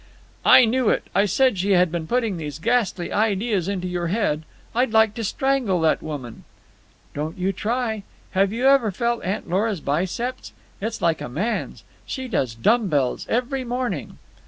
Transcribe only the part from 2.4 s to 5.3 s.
ghastly ideas into your head. I'd like to